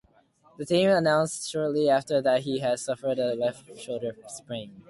[0.57, 4.73] The team announced shortly after that he had suffered a left shoulder sprain.